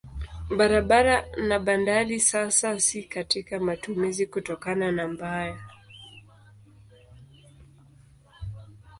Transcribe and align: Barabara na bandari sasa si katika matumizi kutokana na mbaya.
Barabara 0.57 1.25
na 1.47 1.59
bandari 1.59 2.19
sasa 2.19 2.79
si 2.79 3.03
katika 3.03 3.59
matumizi 3.59 4.25
kutokana 4.27 4.91
na 4.91 5.07
mbaya. 5.07 5.57